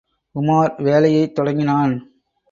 உமார் 0.35 0.71
வேலையைத் 0.81 1.35
தொடங்கினான். 1.35 1.93